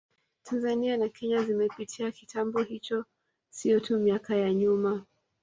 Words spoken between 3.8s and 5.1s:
miaka ya nyuma